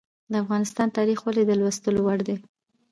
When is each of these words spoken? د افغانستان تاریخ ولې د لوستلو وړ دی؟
د 0.31 0.33
افغانستان 0.43 0.87
تاریخ 0.97 1.19
ولې 1.23 1.43
د 1.45 1.51
لوستلو 1.59 2.01
وړ 2.05 2.19
دی؟ 2.27 2.35